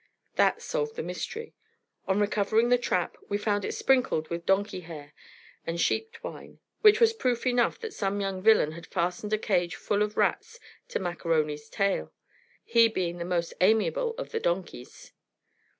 [0.35, 1.53] That solved the mystery.
[2.07, 5.13] On recovering the trap, we found it sprinkled with donkey hair,
[5.67, 9.75] and sheep twine, which was proof enough that some young villain had fastened a cage
[9.75, 12.11] full of rats to Mac A'Rony's tail,
[12.63, 15.13] he being the most amiable of the donkeys.